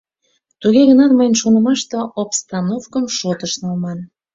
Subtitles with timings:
[0.61, 3.99] —Туге гынат, мыйын шонымаште, обстановкым шотыш налман.